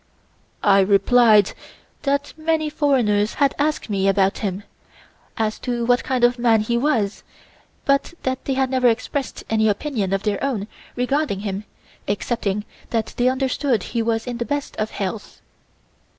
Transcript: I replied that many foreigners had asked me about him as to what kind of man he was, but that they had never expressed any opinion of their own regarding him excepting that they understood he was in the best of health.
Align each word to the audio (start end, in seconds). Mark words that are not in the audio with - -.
I 0.63 0.79
replied 0.79 1.51
that 2.01 2.33
many 2.35 2.71
foreigners 2.71 3.35
had 3.35 3.53
asked 3.59 3.87
me 3.87 4.07
about 4.07 4.39
him 4.39 4.63
as 5.37 5.59
to 5.59 5.85
what 5.85 6.03
kind 6.03 6.23
of 6.23 6.39
man 6.39 6.61
he 6.61 6.75
was, 6.75 7.21
but 7.85 8.15
that 8.23 8.45
they 8.45 8.55
had 8.55 8.71
never 8.71 8.87
expressed 8.87 9.43
any 9.47 9.67
opinion 9.69 10.11
of 10.11 10.23
their 10.23 10.43
own 10.43 10.67
regarding 10.95 11.41
him 11.41 11.65
excepting 12.07 12.65
that 12.89 13.13
they 13.17 13.29
understood 13.29 13.83
he 13.83 14.01
was 14.01 14.25
in 14.25 14.39
the 14.39 14.45
best 14.45 14.75
of 14.77 14.89
health. 14.89 15.39